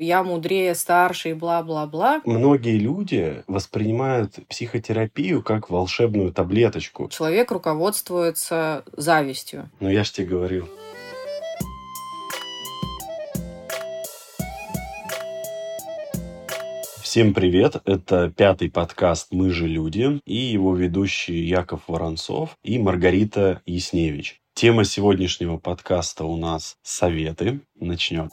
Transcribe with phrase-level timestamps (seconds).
[0.00, 2.22] я мудрее, старше и бла-бла-бла.
[2.24, 7.08] Многие люди воспринимают психотерапию как волшебную таблеточку.
[7.10, 9.70] Человек руководствуется завистью.
[9.78, 10.68] Но я ж тебе говорил.
[17.02, 17.76] Всем привет!
[17.84, 24.40] Это пятый подкаст «Мы же люди» и его ведущие Яков Воронцов и Маргарита Ясневич.
[24.54, 27.60] Тема сегодняшнего подкаста у нас «Советы».
[27.74, 28.30] Начнем.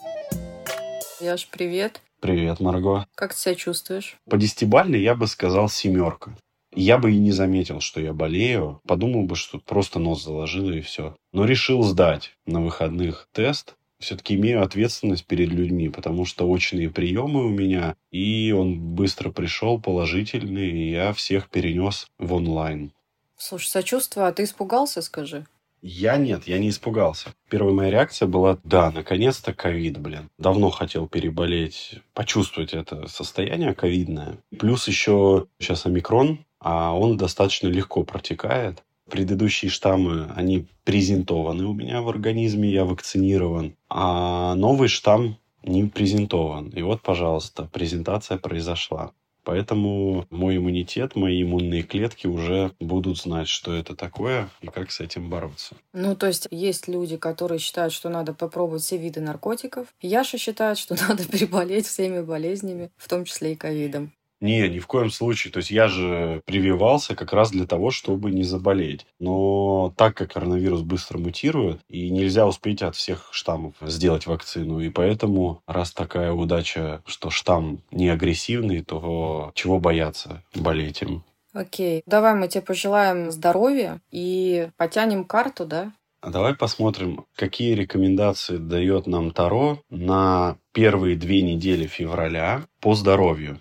[1.20, 2.00] Яш, привет.
[2.20, 3.06] Привет, Марго.
[3.16, 4.16] Как ты себя чувствуешь?
[4.30, 6.36] По десятибалльной я бы сказал семерка.
[6.72, 8.80] Я бы и не заметил, что я болею.
[8.86, 11.16] Подумал бы, что просто нос заложил и все.
[11.32, 17.44] Но решил сдать на выходных тест все-таки имею ответственность перед людьми, потому что очные приемы
[17.44, 22.92] у меня, и он быстро пришел положительный, и я всех перенес в онлайн.
[23.36, 25.46] Слушай, сочувствую, а ты испугался, скажи?
[25.80, 27.30] Я нет, я не испугался.
[27.48, 30.28] Первая моя реакция была, да, наконец-то ковид, блин.
[30.38, 34.38] Давно хотел переболеть, почувствовать это состояние ковидное.
[34.58, 38.82] Плюс еще сейчас омикрон, а он достаточно легко протекает.
[39.08, 43.74] Предыдущие штаммы, они презентованы у меня в организме, я вакцинирован.
[43.88, 46.68] А новый штамм не презентован.
[46.70, 49.12] И вот, пожалуйста, презентация произошла.
[49.48, 55.00] Поэтому мой иммунитет, мои иммунные клетки уже будут знать, что это такое и как с
[55.00, 55.74] этим бороться.
[55.94, 59.86] Ну, то есть есть люди, которые считают, что надо попробовать все виды наркотиков.
[60.02, 64.12] Яша считает, что надо переболеть всеми болезнями, в том числе и ковидом.
[64.40, 65.52] Не, ни в коем случае.
[65.52, 69.06] То есть я же прививался как раз для того, чтобы не заболеть.
[69.18, 74.80] Но так как коронавирус быстро мутирует, и нельзя успеть от всех штаммов сделать вакцину.
[74.80, 81.24] И поэтому, раз такая удача, что штамм не агрессивный, то чего бояться болеть им?
[81.52, 85.92] Окей, давай мы тебе пожелаем здоровья и потянем карту, да?
[86.20, 93.60] А давай посмотрим, какие рекомендации дает нам Таро на первые две недели февраля по здоровью.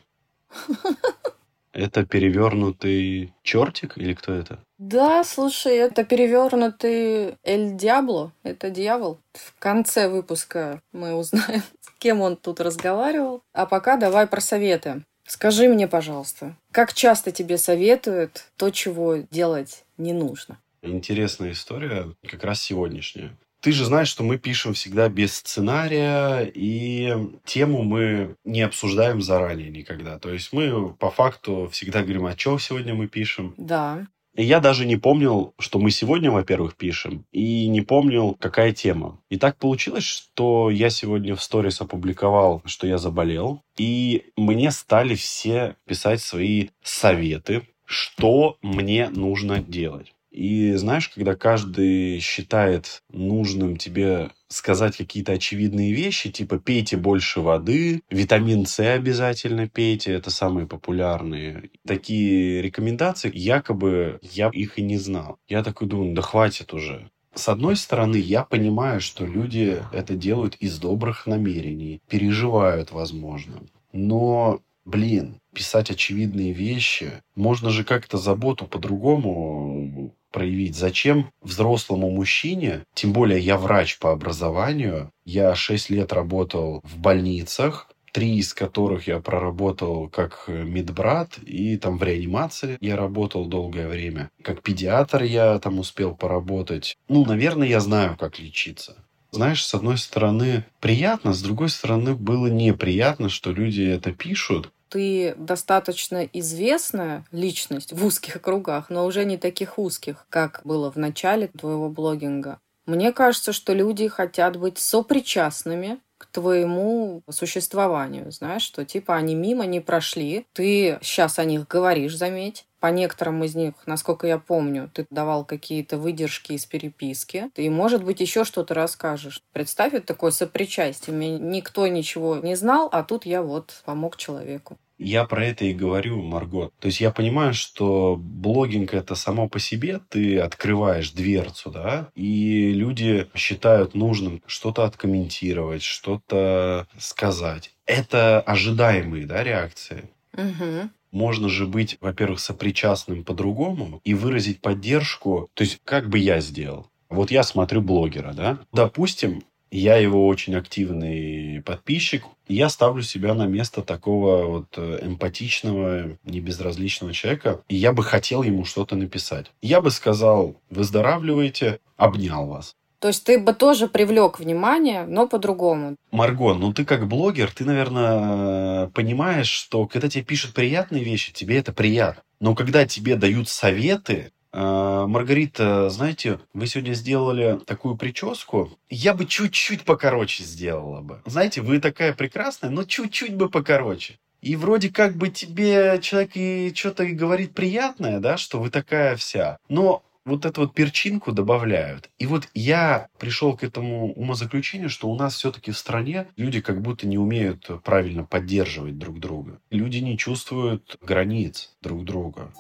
[1.78, 4.60] Это перевернутый чертик или кто это?
[4.80, 9.20] Да, слушай, это перевернутый Эль Диабло, это дьявол.
[9.34, 13.44] В конце выпуска мы узнаем, с кем он тут разговаривал.
[13.54, 15.04] А пока давай про советы.
[15.28, 20.58] Скажи мне, пожалуйста, как часто тебе советуют то, чего делать не нужно?
[20.82, 23.36] Интересная история, как раз сегодняшняя.
[23.62, 27.14] Ты же знаешь, что мы пишем всегда без сценария, и
[27.46, 30.20] тему мы не обсуждаем заранее никогда.
[30.20, 33.54] То есть мы по факту всегда говорим, о чем сегодня мы пишем.
[33.58, 34.06] Да.
[34.38, 39.20] И я даже не помнил, что мы сегодня, во-первых, пишем, и не помнил, какая тема.
[39.30, 45.16] И так получилось, что я сегодня в сторис опубликовал, что я заболел, и мне стали
[45.16, 50.14] все писать свои советы, что мне нужно делать.
[50.38, 58.04] И знаешь, когда каждый считает нужным тебе сказать какие-то очевидные вещи, типа пейте больше воды,
[58.12, 61.72] витамин С обязательно пейте, это самые популярные.
[61.88, 65.40] Такие рекомендации, якобы я их и не знал.
[65.48, 67.10] Я такой думаю, да хватит уже.
[67.34, 73.64] С одной стороны, я понимаю, что люди это делают из добрых намерений, переживают, возможно.
[73.92, 80.76] Но, блин, писать очевидные вещи, можно же как-то заботу по-другому проявить.
[80.76, 87.90] Зачем взрослому мужчине, тем более я врач по образованию, я 6 лет работал в больницах,
[88.12, 94.32] три из которых я проработал как медбрат, и там в реанимации я работал долгое время.
[94.42, 96.98] Как педиатр я там успел поработать.
[97.10, 98.96] Ну, наверное, я знаю, как лечиться.
[99.32, 105.36] Знаешь, с одной стороны приятно, с другой стороны было неприятно, что люди это пишут, ты
[105.38, 111.48] достаточно известная личность в узких кругах, но уже не таких узких, как было в начале
[111.48, 112.60] твоего блогинга.
[112.86, 119.66] Мне кажется, что люди хотят быть сопричастными к твоему существованию, знаешь, что типа они мимо
[119.66, 124.90] не прошли, ты сейчас о них говоришь, заметь, по некоторым из них, насколько я помню,
[124.94, 127.50] ты давал какие-то выдержки из переписки.
[127.56, 129.42] И, может быть, еще что-то расскажешь.
[129.54, 131.16] Представь, это такое сопричастие.
[131.16, 134.78] Меня никто ничего не знал, а тут я вот помог человеку.
[135.00, 136.72] Я про это и говорю, Марго.
[136.80, 142.74] То есть я понимаю, что блогинг это само по себе, ты открываешь дверцу, да, и
[142.74, 147.76] люди считают нужным что-то откомментировать, что-то сказать.
[147.86, 150.10] Это ожидаемые, да, реакции.
[150.34, 155.50] Угу можно же быть, во-первых, сопричастным по-другому и выразить поддержку.
[155.54, 156.88] То есть, как бы я сделал?
[157.10, 158.60] Вот я смотрю блогера, да?
[158.74, 162.24] Допустим, я его очень активный подписчик.
[162.48, 167.62] Я ставлю себя на место такого вот э, эмпатичного, небезразличного человека.
[167.68, 169.52] И я бы хотел ему что-то написать.
[169.62, 172.76] Я бы сказал, выздоравливайте, обнял вас.
[173.00, 175.96] То есть ты бы тоже привлек внимание, но по-другому.
[176.12, 181.58] Марго, ну ты как блогер, ты, наверное, понимаешь, что когда тебе пишут приятные вещи, тебе
[181.58, 182.24] это приятно.
[182.40, 189.26] Но когда тебе дают советы, э, Маргарита, знаете, вы сегодня сделали такую прическу, я бы
[189.26, 191.22] чуть-чуть покороче сделала бы.
[191.26, 194.18] Знаете, вы такая прекрасная, но чуть-чуть бы покороче.
[194.42, 199.16] И вроде как бы тебе человек и что-то и говорит приятное, да, что вы такая
[199.16, 199.58] вся.
[199.68, 202.10] Но вот эту вот перчинку добавляют.
[202.20, 206.82] И вот я пришел к этому умозаключению, что у нас все-таки в стране люди как
[206.82, 209.60] будто не умеют правильно поддерживать друг друга.
[209.72, 212.52] Люди не чувствуют границ друг друга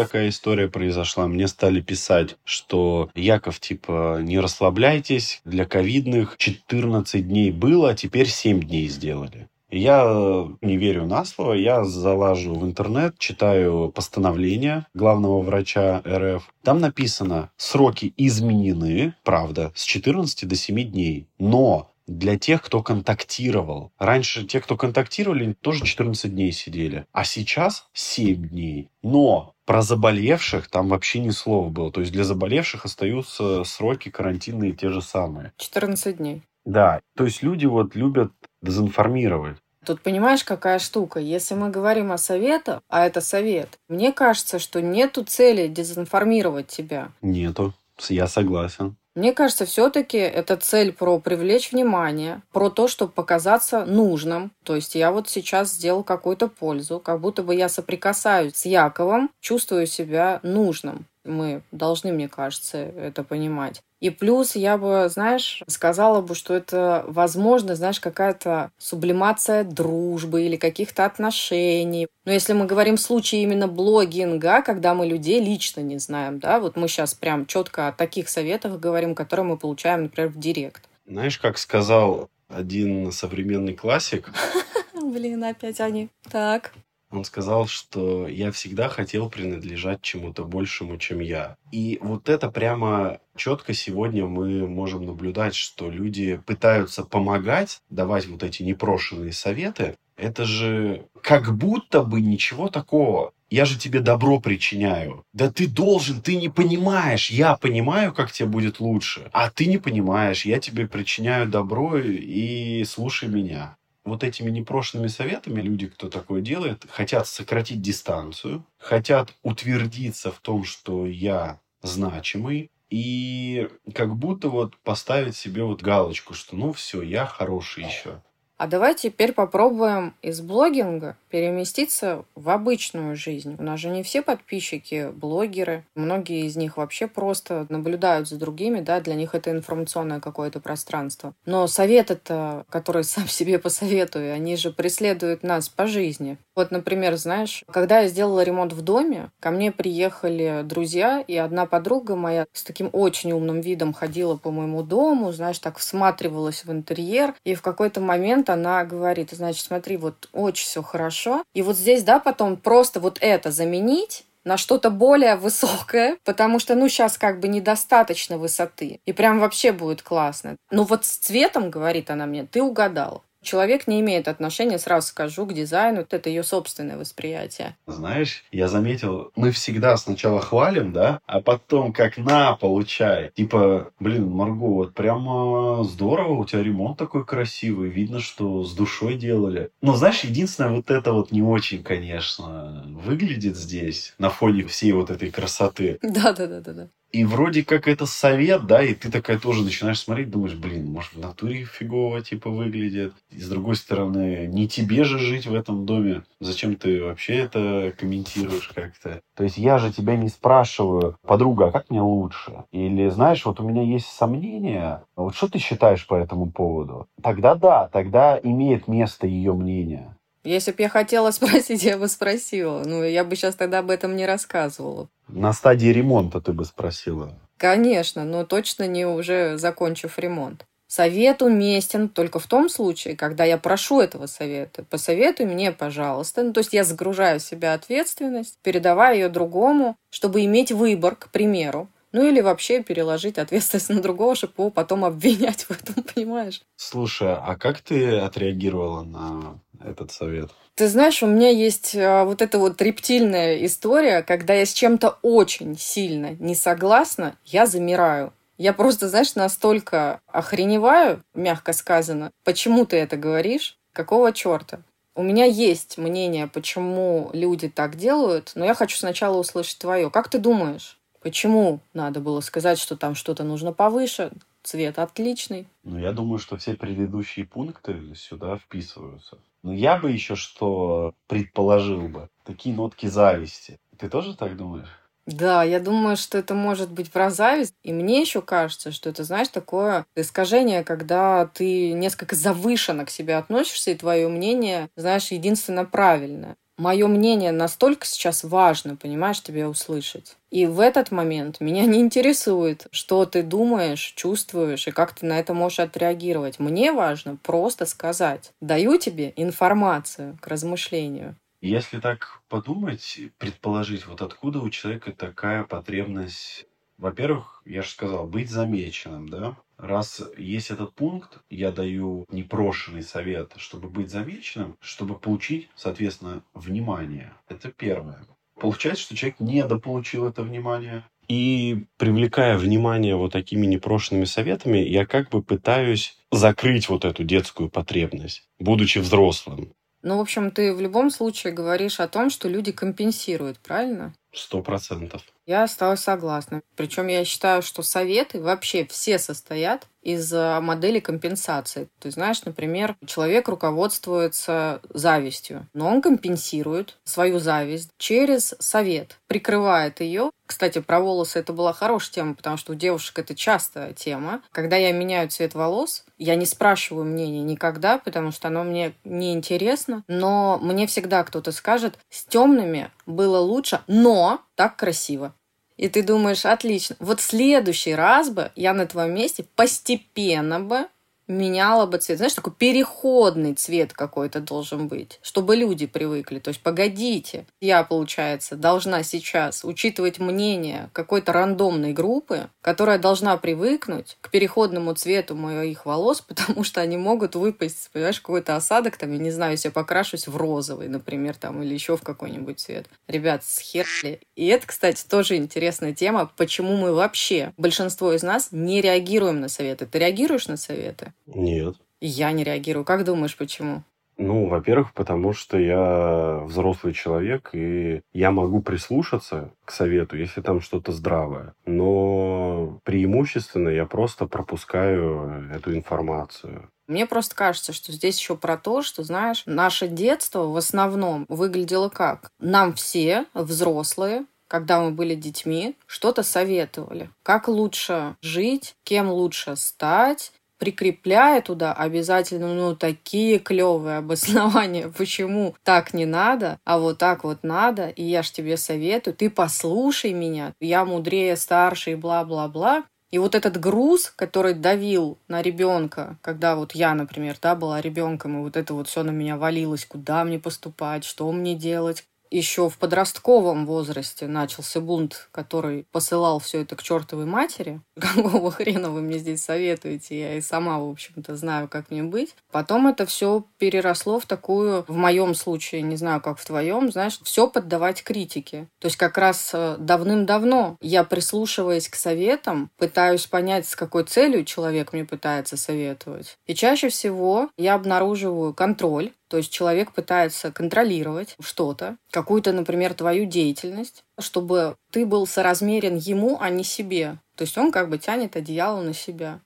[0.00, 1.26] такая история произошла.
[1.26, 8.28] Мне стали писать, что Яков, типа, не расслабляйтесь, для ковидных 14 дней было, а теперь
[8.28, 9.48] 7 дней сделали.
[9.70, 16.42] Я э, не верю на слово, я залажу в интернет, читаю постановление главного врача РФ.
[16.62, 21.28] Там написано, сроки изменены, правда, с 14 до 7 дней.
[21.38, 23.92] Но для тех, кто контактировал.
[23.98, 27.06] Раньше те, кто контактировали, тоже 14 дней сидели.
[27.12, 28.90] А сейчас 7 дней.
[29.02, 31.92] Но про заболевших там вообще ни слова было.
[31.92, 35.52] То есть для заболевших остаются сроки карантинные те же самые.
[35.58, 36.42] 14 дней.
[36.64, 38.32] Да, то есть люди вот любят
[38.62, 39.56] дезинформировать.
[39.84, 41.20] Тут понимаешь, какая штука?
[41.20, 47.12] Если мы говорим о советах, а это совет, мне кажется, что нету цели дезинформировать тебя.
[47.22, 47.72] Нету.
[48.08, 48.96] Я согласен.
[49.16, 54.52] Мне кажется, все-таки это цель про привлечь внимание, про то, чтобы показаться нужным.
[54.64, 59.30] То есть я вот сейчас сделал какую-то пользу, как будто бы я соприкасаюсь с Яковом,
[59.40, 61.06] чувствую себя нужным.
[61.24, 63.82] Мы должны, мне кажется, это понимать.
[64.00, 70.56] И плюс я бы, знаешь, сказала бы, что это, возможно, знаешь, какая-то сублимация дружбы или
[70.56, 72.08] каких-то отношений.
[72.24, 76.60] Но если мы говорим в случае именно блогинга, когда мы людей лично не знаем, да,
[76.60, 80.88] вот мы сейчас прям четко о таких советах говорим, которые мы получаем, например, в директ.
[81.06, 84.32] Знаешь, как сказал один современный классик?
[84.94, 86.08] Блин, опять они.
[86.30, 86.72] Так.
[87.10, 91.56] Он сказал, что я всегда хотел принадлежать чему-то большему, чем я.
[91.72, 98.44] И вот это прямо четко сегодня мы можем наблюдать, что люди пытаются помогать, давать вот
[98.44, 99.96] эти непрошенные советы.
[100.16, 103.32] Это же как будто бы ничего такого.
[103.48, 105.24] Я же тебе добро причиняю.
[105.32, 107.30] Да ты должен, ты не понимаешь.
[107.30, 109.28] Я понимаю, как тебе будет лучше.
[109.32, 110.44] А ты не понимаешь.
[110.44, 116.86] Я тебе причиняю добро и слушай меня вот этими непрошенными советами люди, кто такое делает,
[116.88, 125.36] хотят сократить дистанцию, хотят утвердиться в том, что я значимый, и как будто вот поставить
[125.36, 128.20] себе вот галочку, что ну все, я хороший еще.
[128.56, 133.56] А давай теперь попробуем из блогинга переместиться в обычную жизнь.
[133.58, 135.84] У нас же не все подписчики блогеры.
[135.94, 141.34] Многие из них вообще просто наблюдают за другими, да, для них это информационное какое-то пространство.
[141.46, 146.38] Но совет это, который сам себе посоветую, они же преследуют нас по жизни.
[146.56, 151.66] Вот, например, знаешь, когда я сделала ремонт в доме, ко мне приехали друзья, и одна
[151.66, 156.72] подруга моя с таким очень умным видом ходила по моему дому, знаешь, так всматривалась в
[156.72, 161.19] интерьер, и в какой-то момент она говорит, значит, смотри, вот очень все хорошо,
[161.54, 166.74] и вот здесь, да, потом просто вот это заменить, на что-то более высокое, потому что,
[166.74, 169.00] ну, сейчас как бы недостаточно высоты.
[169.04, 170.56] И прям вообще будет классно.
[170.70, 173.22] Ну, вот с цветом, говорит она мне, ты угадал.
[173.42, 176.06] Человек не имеет отношения, сразу скажу, к дизайну.
[176.10, 177.76] Это ее собственное восприятие.
[177.86, 183.30] Знаешь, я заметил, мы всегда сначала хвалим, да, а потом как на, получай.
[183.34, 189.14] Типа, блин, Марго, вот прямо здорово, у тебя ремонт такой красивый, видно, что с душой
[189.14, 189.70] делали.
[189.80, 195.10] Но знаешь, единственное, вот это вот не очень, конечно, выглядит здесь на фоне всей вот
[195.10, 195.98] этой красоты.
[196.02, 196.88] Да-да-да-да.
[197.12, 201.12] И вроде как это совет, да, и ты такая тоже начинаешь смотреть, думаешь, блин, может
[201.14, 203.14] в натуре фигово типа выглядит.
[203.30, 206.22] И с другой стороны, не тебе же жить в этом доме.
[206.40, 209.22] Зачем ты вообще это комментируешь как-то?
[209.34, 212.64] То есть я же тебя не спрашиваю, подруга, а как мне лучше?
[212.70, 217.08] Или знаешь, вот у меня есть сомнения, вот что ты считаешь по этому поводу?
[217.22, 220.14] Тогда да, тогда имеет место ее мнение.
[220.44, 222.82] Если бы я хотела спросить, я бы спросила.
[222.84, 225.08] Ну, я бы сейчас тогда об этом не рассказывала.
[225.28, 227.34] На стадии ремонта ты бы спросила.
[227.56, 230.64] Конечно, но точно не уже закончив ремонт.
[230.86, 234.82] Совет уместен только в том случае, когда я прошу этого совета.
[234.90, 236.42] Посоветуй мне, пожалуйста.
[236.42, 241.28] Ну, то есть я загружаю в себя ответственность, передавая ее другому, чтобы иметь выбор, к
[241.28, 241.88] примеру.
[242.12, 246.62] Ну или вообще переложить ответственность на другого, чтобы его потом обвинять в этом, понимаешь?
[246.76, 250.50] Слушай, а как ты отреагировала на этот совет?
[250.74, 255.18] Ты знаешь, у меня есть а, вот эта вот рептильная история, когда я с чем-то
[255.22, 258.32] очень сильно не согласна, я замираю.
[258.56, 264.82] Я просто, знаешь, настолько охреневаю, мягко сказано, почему ты это говоришь, какого черта?
[265.14, 270.10] У меня есть мнение, почему люди так делают, но я хочу сначала услышать твое.
[270.10, 274.30] Как ты думаешь, почему надо было сказать, что там что-то нужно повыше,
[274.62, 275.66] цвет отличный?
[275.82, 279.38] Ну, я думаю, что все предыдущие пункты сюда вписываются.
[279.62, 282.28] Но я бы еще что предположил бы.
[282.44, 283.78] Такие нотки зависти.
[283.98, 284.88] Ты тоже так думаешь?
[285.26, 287.74] Да, я думаю, что это может быть про зависть.
[287.82, 293.36] И мне еще кажется, что это, знаешь, такое искажение, когда ты несколько завышенно к себе
[293.36, 296.56] относишься, и твое мнение, знаешь, единственно правильное.
[296.80, 300.38] Мое мнение настолько сейчас важно, понимаешь, тебе услышать.
[300.50, 305.38] И в этот момент меня не интересует, что ты думаешь, чувствуешь и как ты на
[305.38, 306.58] это можешь отреагировать.
[306.58, 308.54] Мне важно просто сказать.
[308.62, 311.36] Даю тебе информацию к размышлению.
[311.60, 316.64] Если так подумать, предположить, вот откуда у человека такая потребность,
[317.00, 319.56] во-первых, я же сказал, быть замеченным, да?
[319.78, 327.32] Раз есть этот пункт, я даю непрошенный совет, чтобы быть замеченным, чтобы получить, соответственно, внимание.
[327.48, 328.20] Это первое.
[328.60, 331.04] Получается, что человек недополучил это внимание.
[331.28, 337.70] И привлекая внимание вот такими непрошенными советами, я как бы пытаюсь закрыть вот эту детскую
[337.70, 339.72] потребность, будучи взрослым.
[340.02, 344.14] Ну, в общем, ты в любом случае говоришь о том, что люди компенсируют, правильно?
[344.32, 345.22] Сто процентов.
[345.46, 346.62] Я осталась согласна.
[346.76, 351.88] Причем я считаю, что советы вообще все состоят из э, модели компенсации.
[351.98, 360.30] Ты знаешь, например, человек руководствуется завистью, но он компенсирует свою зависть через совет, прикрывает ее.
[360.46, 364.42] Кстати, про волосы это была хорошая тема, потому что у девушек это частая тема.
[364.52, 369.32] Когда я меняю цвет волос, я не спрашиваю мнения никогда, потому что оно мне не
[369.32, 374.19] интересно, но мне всегда кто-то скажет, с темными было лучше, но
[374.54, 375.34] так красиво.
[375.76, 380.88] И ты думаешь, отлично, вот в следующий раз бы я на твоем месте постепенно бы
[381.30, 382.18] меняла бы цвет.
[382.18, 386.38] Знаешь, такой переходный цвет какой-то должен быть, чтобы люди привыкли.
[386.38, 394.18] То есть, погодите, я, получается, должна сейчас учитывать мнение какой-то рандомной группы, которая должна привыкнуть
[394.20, 399.18] к переходному цвету моих волос, потому что они могут выпасть, понимаешь, какой-то осадок, там, я
[399.18, 402.86] не знаю, если я покрашусь в розовый, например, там, или еще в какой-нибудь цвет.
[403.06, 404.20] Ребят, схерли.
[404.34, 409.48] И это, кстати, тоже интересная тема, почему мы вообще, большинство из нас, не реагируем на
[409.48, 409.86] советы.
[409.86, 411.12] Ты реагируешь на советы?
[411.34, 411.76] Нет.
[412.00, 412.84] Я не реагирую.
[412.84, 413.82] Как думаешь, почему?
[414.16, 420.60] Ну, во-первых, потому что я взрослый человек, и я могу прислушаться к совету, если там
[420.60, 421.54] что-то здравое.
[421.64, 426.68] Но преимущественно я просто пропускаю эту информацию.
[426.86, 431.88] Мне просто кажется, что здесь еще про то, что, знаешь, наше детство в основном выглядело
[431.88, 432.30] как?
[432.40, 437.08] Нам все, взрослые, когда мы были детьми, что-то советовали.
[437.22, 445.94] Как лучше жить, кем лучше стать, прикрепляя туда обязательно, ну, такие клевые обоснования, почему так
[445.94, 450.52] не надо, а вот так вот надо, и я ж тебе советую, ты послушай меня,
[450.60, 452.84] я мудрее, старше и бла-бла-бла.
[453.10, 458.38] И вот этот груз, который давил на ребенка, когда вот я, например, да, была ребенком,
[458.38, 462.68] и вот это вот все на меня валилось, куда мне поступать, что мне делать, еще
[462.68, 467.80] в подростковом возрасте начался бунт, который посылал все это к чертовой матери.
[468.00, 470.18] Какого хрена вы мне здесь советуете?
[470.18, 472.34] Я и сама, в общем-то, знаю, как мне быть.
[472.50, 477.18] Потом это все переросло в такую, в моем случае, не знаю, как в твоем, знаешь,
[477.22, 478.68] все поддавать критике.
[478.78, 484.44] То есть как раз э, давным-давно я, прислушиваясь к советам, пытаюсь понять, с какой целью
[484.44, 486.38] человек мне пытается советовать.
[486.46, 493.26] И чаще всего я обнаруживаю контроль, то есть человек пытается контролировать что-то, какую-то, например, твою
[493.26, 497.18] деятельность, чтобы ты был соразмерен ему, а не себе.
[497.36, 499.40] То есть он как бы тянет одеяло на себя.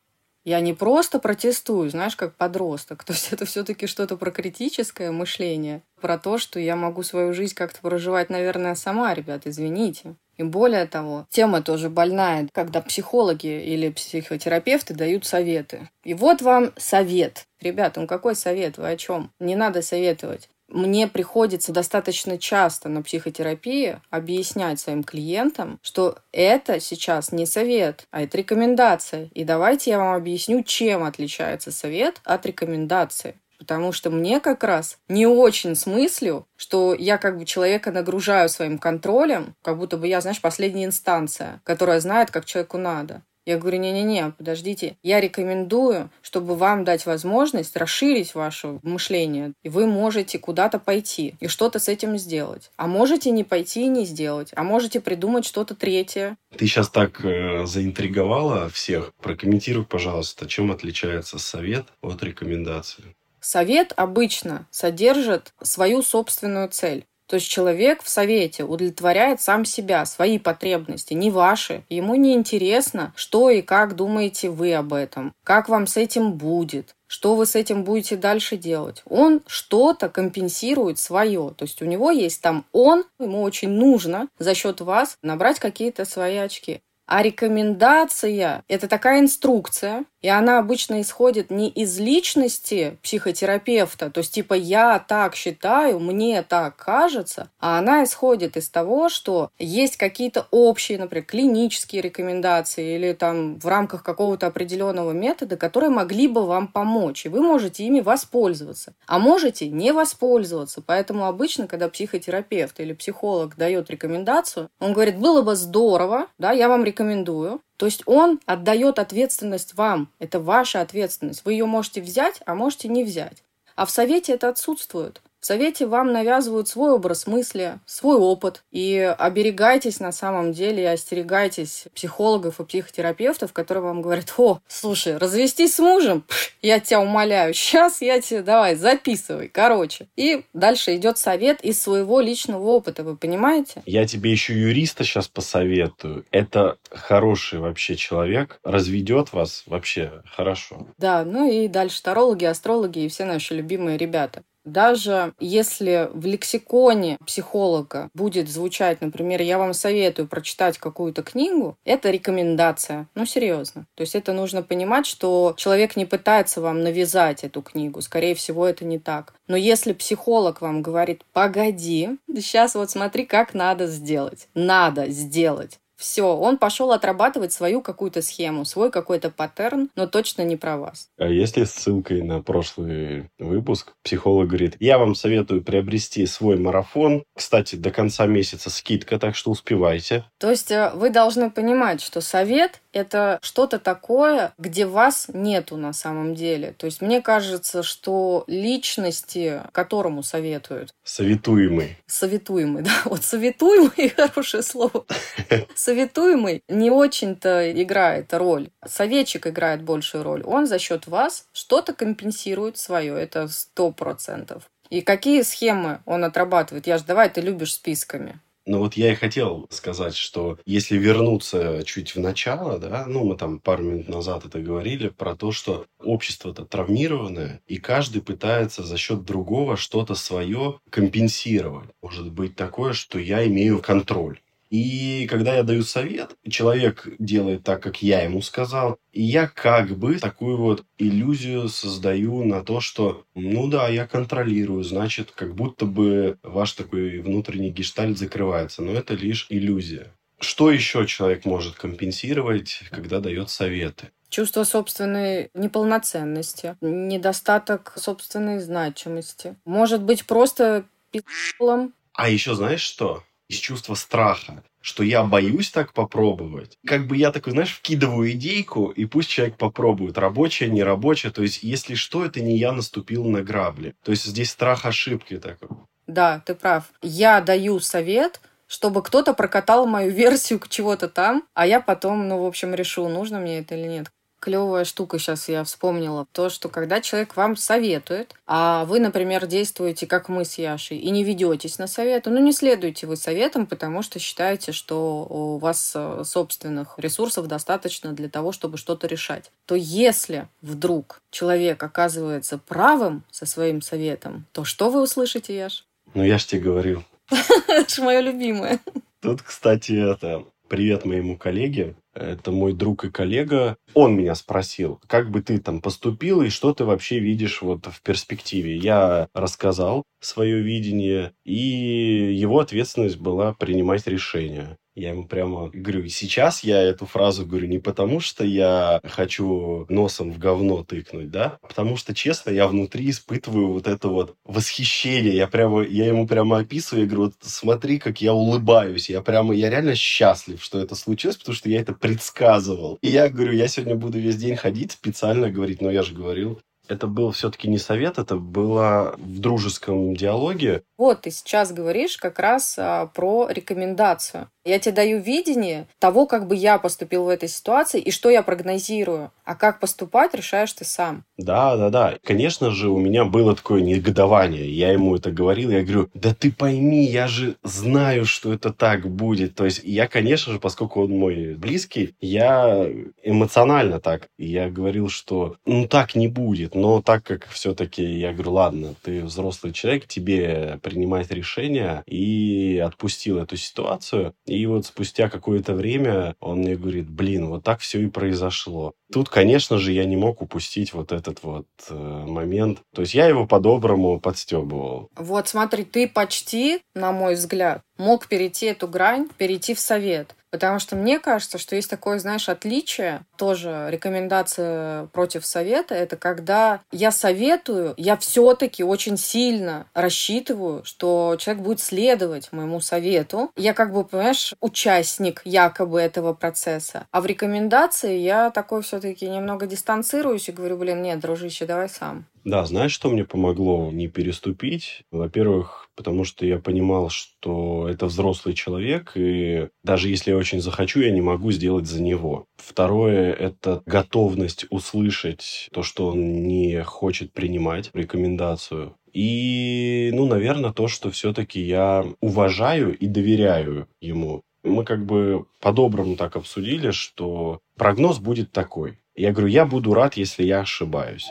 [0.45, 3.05] Я не просто протестую, знаешь, как подросток.
[3.05, 7.55] То есть это все-таки что-то про критическое мышление, про то, что я могу свою жизнь
[7.55, 10.17] как-то проживать, наверное, сама, ребят, извините.
[10.37, 15.89] И более того, тема тоже больная, когда психологи или психотерапевты дают советы.
[16.03, 17.47] И вот вам совет.
[17.61, 18.77] Ребята, ну какой совет?
[18.77, 19.31] Вы о чем?
[19.39, 20.49] Не надо советовать.
[20.69, 28.23] Мне приходится достаточно часто на психотерапии объяснять своим клиентам, что это сейчас не совет, а
[28.23, 29.29] это рекомендация.
[29.35, 33.39] И давайте я вам объясню, чем отличается совет от рекомендации.
[33.59, 38.79] Потому что мне как раз не очень смыслю, что я как бы человека нагружаю своим
[38.79, 43.23] контролем, как будто бы я, знаешь, последняя инстанция, которая знает, как человеку надо.
[43.47, 49.87] Я говорю, не-не-не, подождите, я рекомендую, чтобы вам дать возможность расширить ваше мышление, и вы
[49.87, 52.71] можете куда-то пойти и что-то с этим сделать.
[52.77, 56.37] А можете не пойти и не сделать, а можете придумать что-то третье.
[56.57, 59.13] Ты сейчас так э, заинтриговала всех.
[59.21, 63.15] Прокомментируй, пожалуйста, чем отличается совет от рекомендации.
[63.41, 67.05] Совет обычно содержит свою собственную цель.
[67.27, 71.85] То есть человек в совете удовлетворяет сам себя, свои потребности, не ваши.
[71.89, 76.95] Ему не интересно, что и как думаете вы об этом, как вам с этим будет,
[77.07, 79.03] что вы с этим будете дальше делать.
[79.07, 81.53] Он что-то компенсирует свое.
[81.57, 86.05] То есть у него есть там он, ему очень нужно за счет вас набрать какие-то
[86.05, 86.81] свои очки.
[87.07, 94.33] А рекомендация– это такая инструкция, и она обычно исходит не из личности психотерапевта, то есть
[94.33, 100.47] типа «я так считаю», «мне так кажется», а она исходит из того, что есть какие-то
[100.51, 106.69] общие, например, клинические рекомендации или там в рамках какого-то определенного метода, которые могли бы вам
[106.69, 108.95] помочь, и вы можете ими воспользоваться.
[109.07, 110.81] А можете не воспользоваться.
[110.81, 116.71] Поэтому обычно, когда психотерапевт или психолог дает рекомендацию, он говорит, было бы здорово, да, я
[116.71, 120.09] вам рекомендую, то есть он отдает ответственность вам.
[120.19, 121.45] Это ваша ответственность.
[121.45, 123.43] Вы ее можете взять, а можете не взять.
[123.75, 125.21] А в совете это отсутствует.
[125.45, 128.65] В совете вам навязывают свой образ мысли, свой опыт.
[128.71, 135.19] И оберегайтесь на самом деле и остерегайтесь психологов и психотерапевтов, которые вам говорят, о, слушай,
[135.19, 136.25] развестись с мужем,
[136.63, 140.09] я тебя умоляю, сейчас я тебе, давай, записывай, короче.
[140.17, 143.83] И дальше идет совет из своего личного опыта, вы понимаете?
[143.85, 146.25] Я тебе еще юриста сейчас посоветую.
[146.31, 150.87] Это хороший вообще человек, разведет вас вообще хорошо.
[150.97, 154.43] Да, ну и дальше тарологи, астрологи и все наши любимые ребята.
[154.65, 162.11] Даже если в лексиконе психолога будет звучать, например, я вам советую прочитать какую-то книгу, это
[162.11, 163.09] рекомендация.
[163.15, 163.87] Ну, серьезно.
[163.95, 168.01] То есть это нужно понимать, что человек не пытается вам навязать эту книгу.
[168.01, 169.35] Скорее всего, это не так.
[169.47, 174.49] Но если психолог вам говорит, погоди, сейчас вот смотри, как надо сделать.
[174.55, 175.79] Надо сделать.
[175.97, 181.09] Все, он пошел отрабатывать свою какую-то схему, свой какой-то паттерн, но точно не про вас.
[181.19, 187.25] А если ссылкой на прошлый выпуск психолог говорит, я вам советую приобрести свой марафон.
[187.35, 190.25] Кстати, до конца месяца скидка, так что успевайте.
[190.39, 195.93] То есть э, вы должны понимать, что совет это что-то такое, где вас нету на
[195.93, 196.75] самом деле.
[196.77, 200.95] То есть мне кажется, что личности, которому советуют.
[201.03, 201.99] Советуемый.
[202.07, 203.03] Советуемый, да.
[203.05, 205.05] Вот советуемый– хорошее слово.
[205.85, 208.71] Советуемый не очень-то играет роль.
[208.87, 210.43] Советчик играет большую роль.
[210.43, 213.13] Он за счет вас что-то компенсирует свое.
[213.21, 214.63] Это сто процентов.
[214.89, 216.87] И какие схемы он отрабатывает?
[216.87, 218.41] Я же давай, ты любишь списками.
[218.65, 223.37] Ну вот я и хотел сказать, что если вернуться чуть в начало, да, ну мы
[223.37, 228.97] там пару минут назад это говорили, про то, что общество-то травмированное, и каждый пытается за
[228.97, 231.91] счет другого что-то свое компенсировать.
[232.01, 234.41] Может быть такое, что я имею контроль.
[234.75, 239.97] И когда я даю совет, человек делает так, как я ему сказал, и я как
[239.97, 245.87] бы такую вот иллюзию создаю на то, что, ну да, я контролирую, значит, как будто
[245.87, 250.13] бы ваш такой внутренний гештальт закрывается, но это лишь иллюзия.
[250.41, 254.11] Что еще человек может компенсировать, когда дает советы?
[254.29, 259.55] Чувство собственной неполноценности, недостаток собственной значимости.
[259.65, 261.95] Может быть, просто пи***лом.
[262.13, 263.23] А еще знаешь что?
[263.49, 266.79] Из чувства страха, что я боюсь так попробовать.
[266.87, 271.31] Как бы я такой, знаешь, вкидываю идейку, и пусть человек попробует, рабочая, не рабочая.
[271.31, 273.95] То есть, если что, это не я наступил на грабли.
[274.03, 275.69] То есть, здесь страх ошибки такой.
[276.07, 276.85] Да, ты прав.
[277.03, 282.47] Я даю совет, чтобы кто-то прокатал мою версию чего-то там, а я потом, ну, в
[282.47, 284.11] общем, решу, нужно мне это или нет
[284.45, 286.27] клевая штука сейчас я вспомнила.
[286.33, 291.11] То, что когда человек вам советует, а вы, например, действуете, как мы с Яшей, и
[291.11, 295.93] не ведетесь на советы, ну, не следуйте вы советам, потому что считаете, что у вас
[295.95, 299.51] э, собственных ресурсов достаточно для того, чтобы что-то решать.
[299.65, 305.87] То если вдруг человек оказывается правым со своим советом, то что вы услышите, Яш?
[306.13, 307.03] Ну, я ж тебе говорил.
[307.69, 308.79] Это ж мое любимое.
[309.21, 311.95] Тут, кстати, это привет моему коллеге.
[312.15, 313.77] Это мой друг и коллега.
[313.95, 318.03] Он меня спросил, как бы ты там поступил и что ты вообще видишь вот в
[318.03, 318.77] перспективе.
[318.77, 324.79] Я рассказал свое видение, и его ответственность была принимать решения.
[324.95, 330.31] Я ему прямо говорю, сейчас я эту фразу говорю не потому, что я хочу носом
[330.31, 335.35] в говно тыкнуть, да, а потому что, честно, я внутри испытываю вот это вот восхищение.
[335.35, 339.11] Я прямо, я ему прямо описываю, я говорю, вот смотри, как я улыбаюсь.
[339.11, 342.99] Я прямо, я реально счастлив, что это случилось, потому что я это предсказывал.
[343.03, 346.61] И я говорю, я сегодня буду весь день ходить специально говорить, но я же говорил,
[346.89, 350.83] это был все-таки не совет, это было в дружеском диалоге.
[350.97, 354.49] Вот ты сейчас говоришь как раз а, про рекомендацию.
[354.65, 358.43] Я тебе даю видение того, как бы я поступил в этой ситуации и что я
[358.43, 359.31] прогнозирую.
[359.45, 361.25] А как поступать, решаешь ты сам.
[361.37, 362.15] Да, да, да.
[362.25, 364.71] Конечно же, у меня было такое негодование.
[364.71, 369.07] Я ему это говорил, я говорю, да ты пойми, я же знаю, что это так
[369.07, 369.55] будет.
[369.55, 372.89] То есть я, конечно же, поскольку он мой близкий, я
[373.23, 374.29] эмоционально так.
[374.39, 376.74] Я говорил, что ну так не будет.
[376.75, 383.39] Но так как все-таки я говорю, ладно, ты взрослый человек, тебе принимать решения и отпустил
[383.39, 384.35] эту ситуацию.
[384.47, 388.95] И вот спустя какое-то время он мне говорит, блин, вот так все и произошло.
[389.13, 392.81] Тут, конечно же, я не мог упустить вот этот вот э, момент.
[392.95, 395.09] То есть я его по-доброму подстебывал.
[395.17, 400.35] Вот смотри, ты почти, на мой взгляд, мог перейти эту грань, перейти в совет.
[400.55, 406.81] Потому что мне кажется, что есть такое, знаешь, отличие, тоже рекомендация против совета, это когда
[406.93, 413.51] я советую, я все-таки очень сильно рассчитываю, что человек будет следовать моему совету.
[413.57, 417.09] Я как бы, понимаешь, участник якобы этого процесса.
[417.11, 422.27] А в рекомендации я такой все-таки немного дистанцируюсь и говорю, блин, нет, дружище, давай сам.
[422.45, 425.03] Да, знаешь, что мне помогло не переступить?
[425.11, 431.01] Во-первых, потому что я понимал, что это взрослый человек, и даже если я очень захочу,
[431.01, 432.47] я не могу сделать за него.
[432.57, 438.95] Второе– это готовность услышать то, что он не хочет принимать рекомендацию.
[439.13, 444.43] И, ну, наверное, то, что все-таки я уважаю и доверяю ему.
[444.65, 448.99] Мы как бы по-доброму так обсудили, что прогноз будет такой.
[449.15, 451.29] Я говорю, я буду рад, если я ошибаюсь.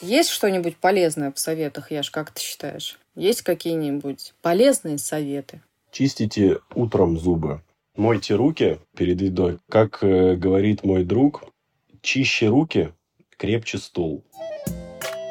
[0.00, 2.98] Есть что-нибудь полезное в советах, Яш, как ты считаешь?
[3.16, 5.60] Есть какие-нибудь полезные советы?
[5.90, 7.62] Чистите утром зубы.
[7.96, 9.58] Мойте руки перед едой.
[9.68, 11.44] Как э, говорит мой друг,
[12.00, 12.92] чище руки,
[13.36, 14.24] крепче стул.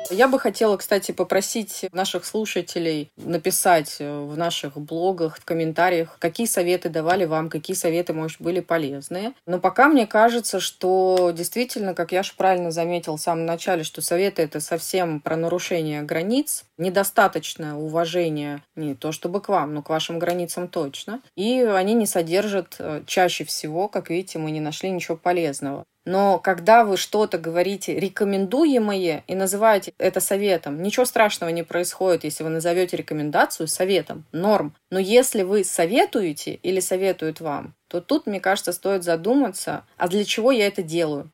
[0.10, 6.48] Я бы хотела, кстати, попросить наших слушателей написать э, в наших блогах, в комментариях, какие
[6.48, 9.34] советы давали вам, какие советы, может, были полезные.
[9.46, 14.02] Но пока мне кажется, что действительно, как я же правильно заметил в самом начале, что
[14.02, 19.89] советы это совсем про нарушение границ, недостаточное уважение не то чтобы к вам, но к
[19.89, 21.22] вашим границам точно.
[21.36, 25.86] И они не содержат э, чаще всего, как видите, мы не нашли ничего полезного.
[26.08, 32.46] Но когда вы что-то говорите рекомендуемое и называете это советом, ничего страшного не происходит, если
[32.46, 34.74] вы назовете рекомендацию советом, норм.
[34.89, 40.24] Но если вы советуете или советуют вам, то тут, мне кажется, стоит задуматься, а для
[40.24, 41.30] чего я это делаю?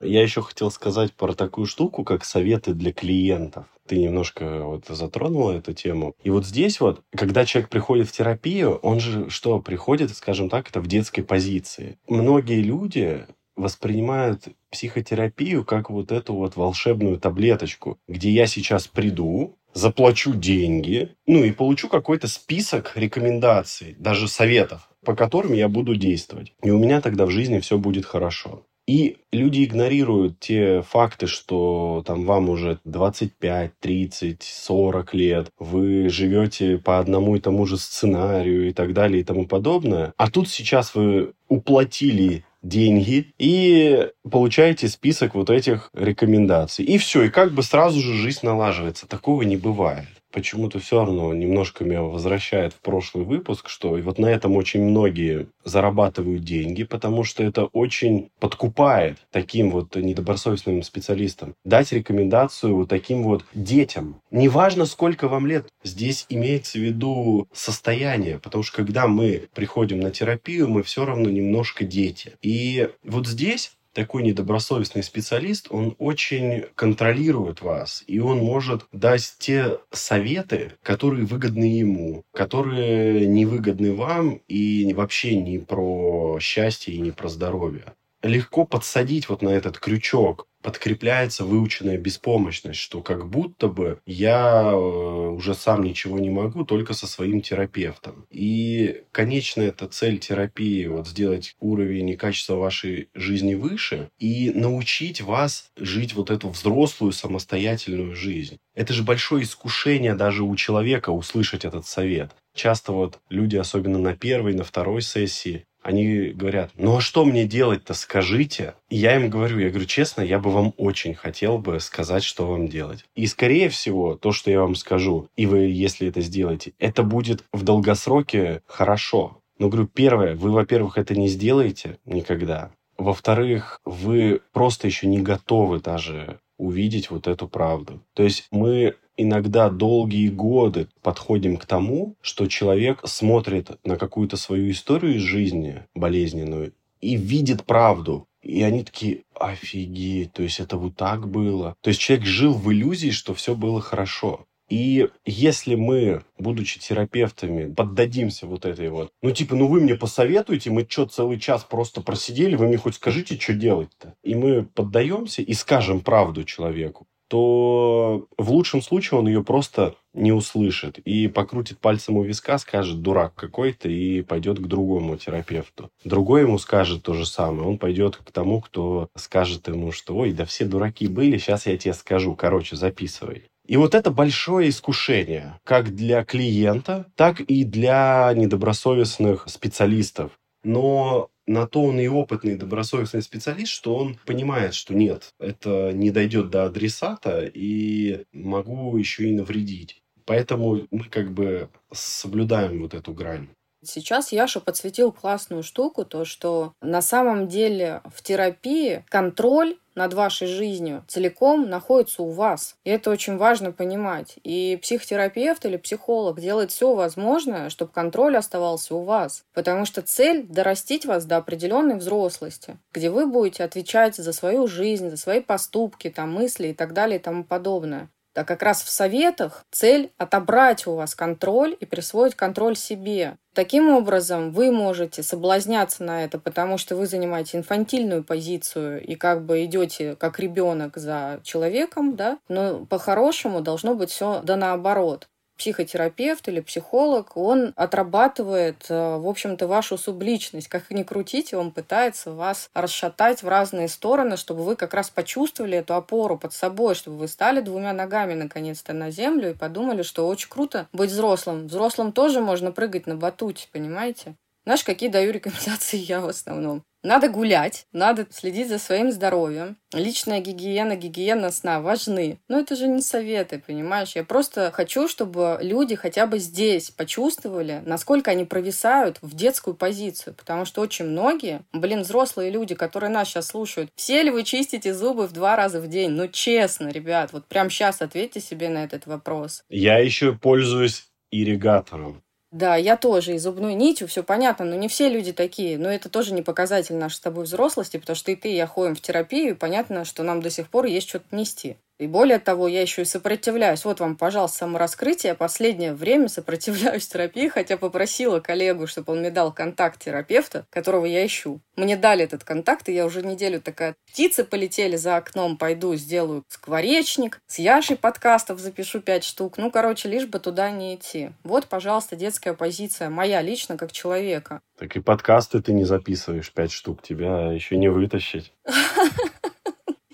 [0.00, 3.66] Я еще хотел сказать про такую штуку, как советы для клиентов.
[3.88, 6.14] Ты немножко вот затронула эту тему.
[6.22, 10.68] И вот здесь вот, когда человек приходит в терапию, он же что, приходит, скажем так,
[10.70, 11.98] это в детской позиции.
[12.06, 13.26] Многие люди
[13.58, 21.44] воспринимают психотерапию как вот эту вот волшебную таблеточку, где я сейчас приду, заплачу деньги, ну
[21.44, 26.52] и получу какой-то список рекомендаций, даже советов, по которым я буду действовать.
[26.62, 28.64] И у меня тогда в жизни все будет хорошо.
[28.88, 36.78] И люди игнорируют те факты, что там вам уже 25, 30, 40 лет, вы живете
[36.78, 40.14] по одному и тому же сценарию и так далее и тому подобное.
[40.16, 46.84] А тут сейчас вы уплатили деньги и получаете список вот этих рекомендаций.
[46.84, 49.06] И все, и как бы сразу же жизнь налаживается.
[49.06, 54.26] Такого не бывает почему-то все равно немножко меня возвращает в прошлый выпуск, что вот на
[54.26, 61.54] этом очень многие зарабатывают деньги, потому что это очень подкупает таким вот недобросовестным специалистам.
[61.64, 64.20] Дать рекомендацию вот таким вот детям.
[64.30, 70.10] Неважно, сколько вам лет, здесь имеется в виду состояние, потому что когда мы приходим на
[70.10, 72.32] терапию, мы все равно немножко дети.
[72.42, 79.78] И вот здесь такой недобросовестный специалист, он очень контролирует вас, и он может дать те
[79.90, 87.10] советы, которые выгодны ему, которые не выгодны вам и вообще не про счастье и не
[87.10, 87.86] про здоровье.
[88.22, 94.76] Легко подсадить вот на этот крючок, подкрепляется выученная беспомощность, что как будто бы я э,
[94.76, 98.26] уже сам ничего не могу, только со своим терапевтом.
[98.28, 105.22] И конечная эта цель терапии вот сделать уровень и качество вашей жизни выше и научить
[105.22, 108.58] вас жить вот эту взрослую самостоятельную жизнь.
[108.74, 112.32] Это же большое искушение даже у человека услышать этот совет.
[112.54, 117.46] Часто вот люди, особенно на первой, на второй сессии, они говорят, ну а что мне
[117.46, 118.74] делать-то, скажите.
[118.90, 122.46] И я им говорю, я говорю, честно, я бы вам очень хотел бы сказать, что
[122.46, 123.06] вам делать.
[123.14, 127.42] И скорее всего, то, что я вам скажу, и вы, если это сделаете, это будет
[127.54, 129.40] в долгосроке хорошо.
[129.58, 132.70] Но говорю, первое, вы, во-первых, это не сделаете никогда.
[132.98, 138.02] Во-вторых, вы просто еще не готовы даже увидеть вот эту правду.
[138.14, 144.70] То есть мы иногда долгие годы подходим к тому, что человек смотрит на какую-то свою
[144.70, 148.26] историю из жизни болезненную и видит правду.
[148.42, 151.76] И они такие, офигеть, то есть это вот так было.
[151.80, 154.46] То есть человек жил в иллюзии, что все было хорошо.
[154.68, 160.70] И если мы, будучи терапевтами, поддадимся вот этой вот, ну типа, ну вы мне посоветуете,
[160.70, 164.14] мы что, целый час просто просидели, вы мне хоть скажите, что делать-то?
[164.22, 170.32] И мы поддаемся и скажем правду человеку, то в лучшем случае он ее просто не
[170.32, 175.90] услышит и покрутит пальцем у виска, скажет дурак какой-то и пойдет к другому терапевту.
[176.04, 177.68] Другой ему скажет то же самое.
[177.68, 181.76] Он пойдет к тому, кто скажет ему, что ой, да все дураки были, сейчас я
[181.76, 182.34] тебе скажу.
[182.34, 183.44] Короче, записывай.
[183.68, 190.32] И вот это большое искушение, как для клиента, так и для недобросовестных специалистов.
[190.64, 196.10] Но на то он и опытный добросовестный специалист, что он понимает, что нет, это не
[196.10, 200.02] дойдет до адресата и могу еще и навредить.
[200.24, 203.48] Поэтому мы как бы соблюдаем вот эту грань.
[203.84, 210.46] Сейчас Яша подсветил классную штуку, то, что на самом деле в терапии контроль над вашей
[210.46, 212.76] жизнью целиком находится у вас.
[212.84, 214.36] И это очень важно понимать.
[214.44, 219.44] И психотерапевт или психолог делает все возможное, чтобы контроль оставался у вас.
[219.52, 225.10] Потому что цель– дорастить вас до определенной взрослости, где вы будете отвечать за свою жизнь,
[225.10, 228.08] за свои поступки, там, мысли и так далее и тому подобное.
[228.34, 233.36] А как раз в советах цель отобрать у вас контроль и присвоить контроль себе.
[233.52, 239.44] Таким образом, вы можете соблазняться на это, потому что вы занимаете инфантильную позицию и как
[239.44, 246.48] бы идете как ребенок за человеком, да, но по-хорошему должно быть все да наоборот психотерапевт
[246.48, 250.68] или психолог, он отрабатывает, э, в общем-то, вашу субличность.
[250.68, 255.78] Как ни крутите, он пытается вас расшатать в разные стороны, чтобы вы как раз почувствовали
[255.78, 260.26] эту опору под собой, чтобы вы стали двумя ногами наконец-то на землю и подумали, что
[260.26, 261.66] очень круто быть взрослым.
[261.66, 264.36] Взрослым тоже можно прыгать на батуте, понимаете?
[264.68, 266.84] Знаешь, какие даю рекомендации я в основном?
[267.02, 269.78] Надо гулять, надо следить за своим здоровьем.
[269.94, 272.38] Личная гигиена, гигиена сна важны.
[272.48, 274.14] Но это же не советы, понимаешь?
[274.14, 280.34] Я просто хочу, чтобы люди хотя бы здесь почувствовали, насколько они провисают в детскую позицию.
[280.34, 284.92] Потому что очень многие, блин, взрослые люди, которые нас сейчас слушают, все ли вы чистите
[284.92, 286.10] зубы в два раза в день?
[286.10, 289.62] Ну, честно, ребят, вот прямо сейчас ответьте себе на этот вопрос.
[289.70, 292.22] Я еще пользуюсь ирригатором.
[292.50, 293.34] Да, я тоже.
[293.34, 295.78] И зубной нитью, все понятно, но не все люди такие.
[295.78, 298.66] Но это тоже не показатель нашей с тобой взрослости, потому что и ты, и я
[298.66, 301.76] ходим в терапию, и понятно, что нам до сих пор есть что-то нести.
[301.98, 303.84] И более того, я еще и сопротивляюсь.
[303.84, 305.34] Вот вам, пожалуйста, самораскрытие.
[305.34, 311.26] Последнее время сопротивляюсь терапии, хотя попросила коллегу, чтобы он мне дал контакт терапевта, которого я
[311.26, 311.60] ищу.
[311.76, 316.44] Мне дали этот контакт, и я уже неделю такая, птицы полетели за окном, пойду сделаю
[316.48, 319.58] скворечник, с Яшей подкастов запишу пять штук.
[319.58, 321.30] Ну, короче, лишь бы туда не идти.
[321.42, 324.60] Вот, пожалуйста, детская позиция, моя лично, как человека.
[324.78, 328.52] Так и подкасты ты не записываешь пять штук, тебя еще не вытащить.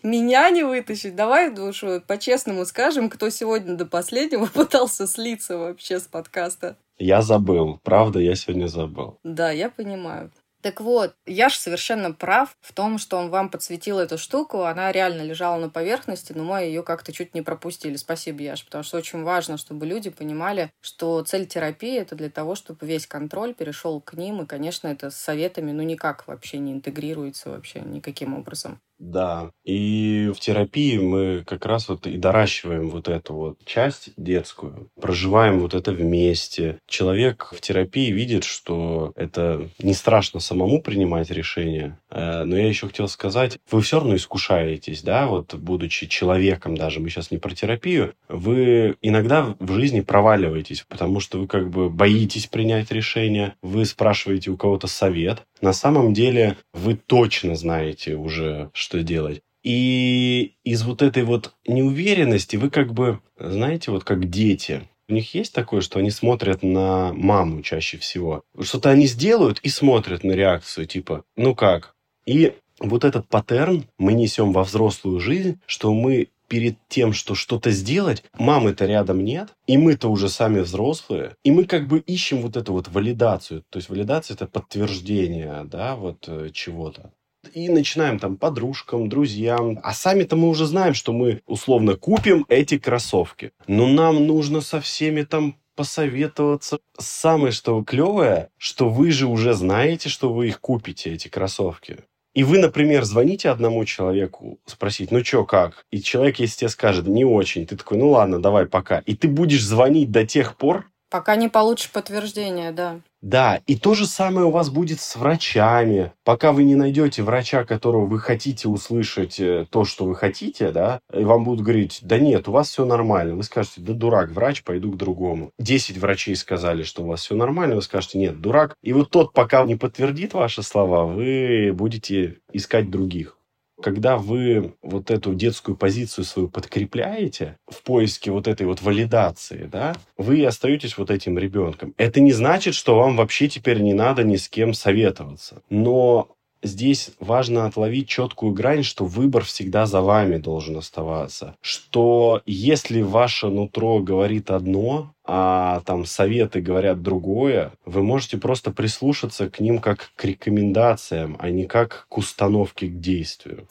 [0.05, 1.17] меня не вытащить.
[1.17, 6.77] Давай, душу, по-честному скажем, кто сегодня до последнего пытался слиться вообще с подкаста.
[6.99, 7.81] Я забыл.
[7.83, 9.19] Правда, я сегодня забыл.
[9.25, 10.31] Да, я понимаю.
[10.65, 14.63] Так вот, я же совершенно прав в том, что он вам подсветил эту штуку.
[14.63, 17.97] Она реально лежала на поверхности, но мы ее как-то чуть не пропустили.
[17.97, 22.55] Спасибо, Яш, потому что очень важно, чтобы люди понимали, что цель терапии— это для того,
[22.55, 24.41] чтобы весь контроль перешел к ним.
[24.41, 28.81] И, конечно, это с советами ну никак вообще не интегрируется вообще никаким образом.
[28.99, 29.51] Да.
[29.65, 35.61] И в терапии мы как раз вот и доращиваем вот эту вот часть детскую, проживаем
[35.61, 36.79] вот это вместе.
[36.87, 41.99] Человек в терапии видит, что это не страшно самому принимать решения.
[42.11, 47.01] Э, но я еще хотел сказать, вы все равно искушаетесь, да, вот будучи человеком даже,
[47.01, 51.91] мы сейчас не про терапию, вы иногда в жизни проваливаетесь, потому что вы как бы
[51.91, 55.43] боитесь принять решение, вы спрашиваете у кого-то совет.
[55.65, 59.41] На самом деле вы точно знаете уже, что делать.
[59.63, 65.35] И из вот этой вот неуверенности вы как бы, знаете, вот как дети, у них
[65.35, 68.43] есть такое, что они смотрят на маму чаще всего.
[68.61, 71.95] Что-то они сделают и смотрят на реакцию, типа, ну как?
[72.27, 77.73] И вот этот паттерн мы несем во взрослую жизнь, что мы перед тем, что что-то
[77.73, 82.57] сделать, мамы-то рядом нет, и мы-то уже сами взрослые, и мы как бы ищем вот
[82.57, 83.65] эту вот валидацию.
[83.71, 87.11] То есть валидация– это подтверждение, да, вот э, чего-то
[87.53, 89.81] и начинаем там подружкам, друзьям.
[89.83, 93.51] А сами-то мы уже знаем, что мы условно купим эти кроссовки.
[93.67, 96.79] Но нам нужно со всеми там посоветоваться.
[96.99, 102.05] Самое что клевое, что вы же уже знаете, что вы их купите, эти кроссовки.
[102.35, 105.87] И вы, например, звоните одному человеку, спросить, ну чё, как?
[105.93, 108.99] И человек, если тебе скажет, не очень, ты такой, ну ладно, давай, пока.
[109.07, 113.01] И ты будешь звонить до тех пор, Пока не получишь подтверждение, да.
[113.23, 116.13] Да, и то же самое у вас будет с врачами.
[116.25, 121.01] Пока вы не найдете врача, которого вы хотите услышать э, то, что вы хотите, да,
[121.11, 123.35] и вам будут говорить, да нет, у вас все нормально.
[123.35, 125.53] Вы скажете, да дурак, врач, пойду к другому.
[125.59, 128.75] Десять врачей сказали, что у вас все нормально, вы скажете, нет, дурак.
[128.83, 133.39] И вот тот, пока не подтвердит ваши слова, вы будете искать других
[133.85, 139.95] когда вы вот эту детскую позицию свою подкрепляете в поиске вот этой вот валидации, да,
[140.17, 141.93] вы остаетесь вот этим ребенком.
[141.99, 145.61] Это не значит, что вам вообще теперь не надо ни с кем советоваться.
[145.69, 146.31] Но
[146.63, 151.55] здесь важно отловить четкую грань, что выбор всегда за вами должен оставаться.
[151.61, 159.49] Что если ваше нутро говорит одно, а там советы говорят другое, вы можете просто прислушаться
[159.49, 163.67] к ним как к рекомендациям, а не как к установке к действию.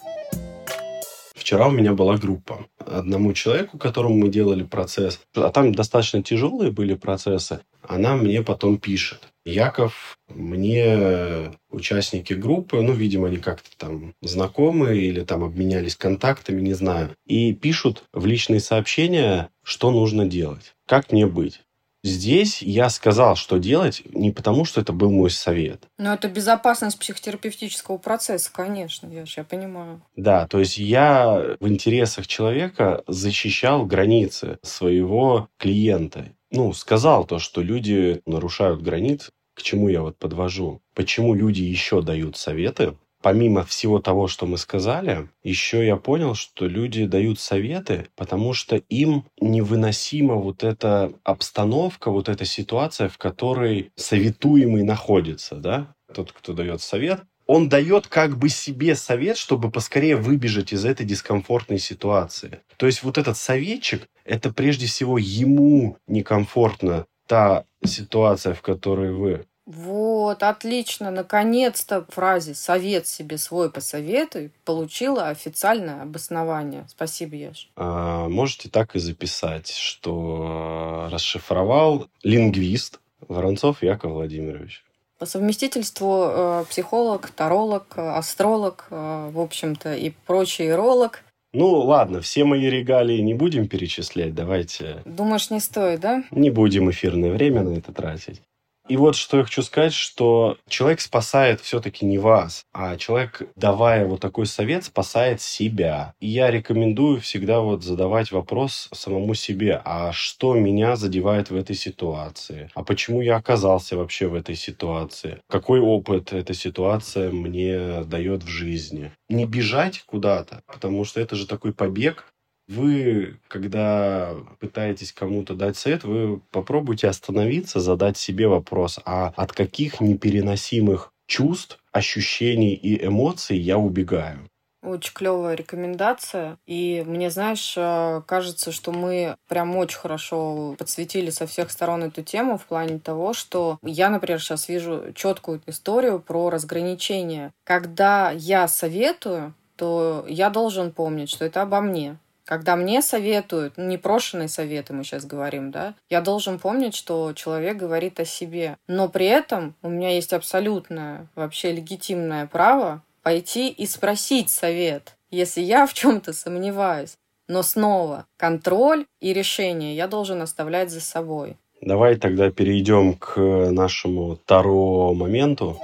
[1.36, 2.66] Вчера у меня была группа.
[2.80, 8.78] Одному человеку, которому мы делали процесс, а там достаточно тяжелые были процессы, она мне потом
[8.78, 9.28] пишет.
[9.46, 16.74] Яков, мне участники группы, ну, видимо, они как-то там знакомы или там обменялись контактами, не
[16.74, 21.62] знаю, и пишут в личные сообщения, что нужно делать, как мне быть.
[22.06, 25.86] Здесь я сказал, что делать, не потому, что это был мой совет.
[25.98, 30.02] Но это безопасность психотерапевтического процесса, конечно, я, я понимаю.
[30.17, 37.62] Да, то есть я в интересах человека защищал границы своего клиента ну, сказал то, что
[37.62, 39.32] люди нарушают границы.
[39.56, 40.82] К чему я вот подвожу?
[40.93, 42.96] Почему люди еще дают советы?
[43.23, 48.75] Помимо всего того, что мы сказали, еще я понял, что люди дают советы, потому что
[48.75, 55.95] им невыносима вот эта обстановка, вот эта ситуация, в которой советуемый находится, да?
[56.13, 61.05] Тот, кто дает совет, он дает как бы себе совет, чтобы поскорее выбежать из этой
[61.05, 62.59] дискомфортной ситуации.
[62.75, 69.45] То есть вот этот советчик, это прежде всего ему некомфортно та ситуация, в которой вы.
[69.65, 71.10] Вот, отлично.
[71.10, 76.86] Наконец-то фразе «совет себе свой посоветуй» получила официальное обоснование.
[76.89, 77.69] Спасибо, Яш.
[77.78, 82.99] А, можете так и записать, что расшифровал лингвист
[83.30, 84.84] Воронцов Яков Владимирович.
[85.17, 91.23] По совместительству э, психолог, таролог, астролог, э, в общем-то, и прочий ролог.
[91.54, 95.02] Ну, ладно, все мои регалии не будем перечислять, давайте...
[95.06, 96.23] Думаешь, не стоит, да?
[96.32, 98.41] Не будем эфирное время на это тратить.
[98.89, 104.06] И вот что я хочу сказать, что человек спасает все-таки не вас, а человек, давая
[104.06, 106.13] вот такой совет, спасает себя.
[106.19, 111.76] И я рекомендую всегда вот задавать вопрос самому себе, а что меня задевает в этой
[111.76, 112.69] ситуации?
[112.76, 115.39] А почему я оказался вообще в этой ситуации?
[115.48, 119.12] Какой опыт эта ситуация мне дает в жизни?
[119.30, 122.33] Не бежать куда-то, потому что это же такой побег,
[122.67, 130.02] вы, когда пытаетесь кому-то дать совет, вы попробуйте остановиться, задать себе вопрос, а от каких
[130.02, 134.47] непереносимых чувств, ощущений и эмоций я убегаю?
[134.84, 136.58] Очень клевая рекомендация.
[136.65, 142.21] И мне, знаешь, э, кажется, что мы прям очень хорошо подсветили со всех сторон эту
[142.21, 147.54] тему в плане того, что я, например, сейчас вижу четкую историю про разграничение.
[147.63, 152.17] Когда я советую, то я должен помнить, что это обо мне.
[152.45, 157.77] Когда мне советуют, ну, непрошенные советы мы сейчас говорим, да, я должен помнить, что человек
[157.77, 158.77] говорит о себе.
[158.88, 165.62] Но при этом у меня есть абсолютное, вообще легитимное право пойти и спросить совет, если
[165.62, 167.17] я в чем-то сомневаюсь.
[167.47, 171.58] Но снова, контроль и решение я должен оставлять за собой.
[171.82, 175.77] Давай тогда перейдем к нашему Таро моменту.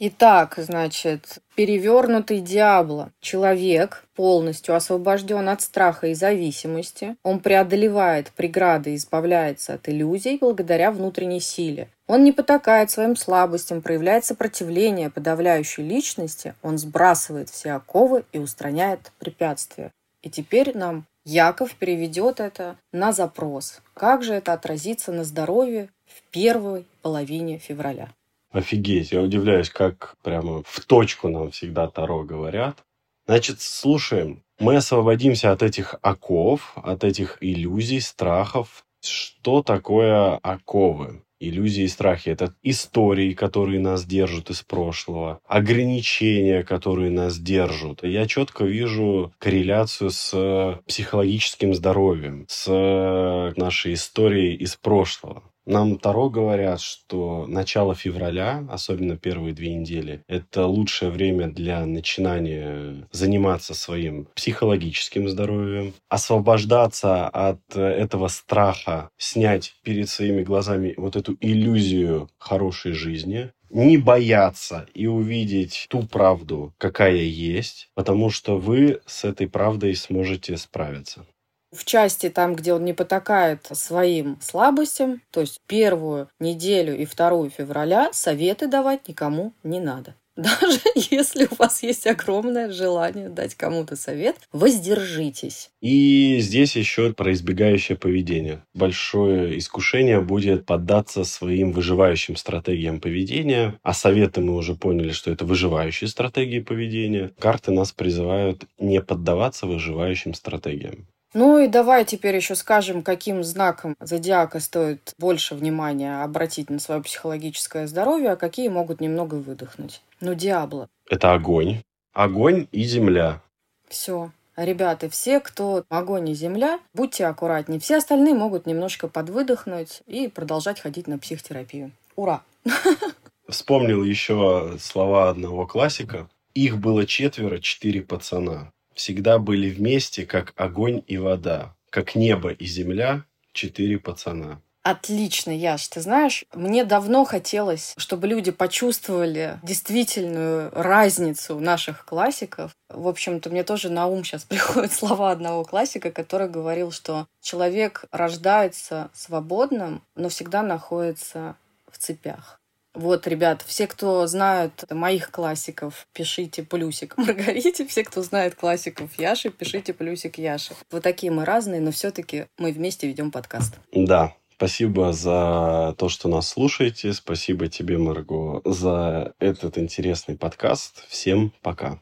[0.00, 3.12] Итак, значит, перевернутый Диабло.
[3.20, 7.16] Человек полностью освобожден от страха и зависимости.
[7.22, 11.88] Он преодолевает преграды и избавляется от иллюзий благодаря внутренней силе.
[12.08, 19.12] Он не потакает своим слабостям, проявляет сопротивление подавляющей личности, он сбрасывает все оковы и устраняет
[19.18, 19.90] препятствия.
[20.22, 23.80] И теперь нам Яков переведет это на запрос.
[23.94, 28.10] Как же это отразится на здоровье в первой половине февраля?
[28.54, 32.84] Офигеть, я удивляюсь, как прямо в точку нам всегда Таро говорят.
[33.26, 34.44] Значит, слушаем.
[34.60, 38.84] Мы освободимся от этих оков, от этих иллюзий, страхов.
[39.02, 41.20] Что такое оковы?
[41.40, 42.30] иллюзии и страхи.
[42.30, 48.02] Это истории, которые нас держат из прошлого, ограничения, которые нас держат.
[48.02, 55.42] Я четко вижу корреляцию с психологическим здоровьем, с нашей историей из прошлого.
[55.66, 63.06] Нам Таро говорят, что начало февраля, особенно первые две недели, это лучшее время для начинания
[63.12, 72.28] заниматься своим психологическим здоровьем, освобождаться от этого страха, снять перед своими глазами вот эту иллюзию
[72.38, 79.48] хорошей жизни, не бояться и увидеть ту правду, какая есть, потому что вы с этой
[79.48, 81.26] правдой сможете справиться
[81.74, 87.50] в части там, где он не потакает своим слабостям, то есть первую неделю и вторую
[87.50, 90.14] февраля советы давать никому не надо.
[90.36, 95.70] Даже если у вас есть огромное желание дать кому-то совет, воздержитесь.
[95.80, 98.64] И здесь еще про избегающее поведение.
[98.74, 103.78] Большое искушение будет поддаться своим выживающим стратегиям поведения.
[103.84, 107.30] А советы мы уже поняли, что это выживающие стратегии поведения.
[107.38, 111.06] Карты нас призывают не поддаваться выживающим стратегиям.
[111.34, 117.02] Ну и давай теперь еще скажем, каким знаком зодиака стоит больше внимания обратить на свое
[117.02, 120.00] психологическое здоровье, а какие могут немного выдохнуть.
[120.20, 120.88] Ну, Диабло.
[121.10, 121.82] Это огонь.
[122.12, 123.42] Огонь и земля.
[123.88, 124.30] Все.
[124.56, 127.80] Ребята, все, кто огонь и земля, будьте аккуратнее.
[127.80, 131.90] Все остальные могут немножко подвыдохнуть и продолжать ходить на психотерапию.
[132.14, 132.44] Ура!
[133.48, 136.28] Вспомнил еще слова одного классика.
[136.54, 142.64] Их было четверо, четыре пацана всегда были вместе, как огонь и вода, как небо и
[142.66, 144.60] земля, четыре пацана.
[144.84, 145.88] Отлично, Яш.
[145.88, 152.76] Ты знаешь, мне давно хотелось, чтобы люди почувствовали действительную разницу наших классиков.
[152.90, 158.04] В общем-то, мне тоже на ум сейчас приходят слова одного классика, который говорил, что человек
[158.10, 161.56] рождается свободным, но всегда находится
[161.90, 162.60] в цепях.
[162.94, 167.86] Вот, ребят, все, кто знают моих классиков, пишите плюсик Маргарите.
[167.86, 170.74] Все, кто знает классиков Яши, пишите плюсик Яши.
[170.90, 173.74] Вот такие мы разные, но все-таки мы вместе ведем подкаст.
[173.92, 177.12] Да, Спасибо за то, что нас слушаете.
[177.12, 181.04] Спасибо тебе, Марго, за этот интересный подкаст.
[181.08, 181.98] Всем пока.